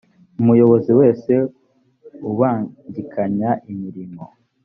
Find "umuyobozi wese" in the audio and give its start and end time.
0.41-1.33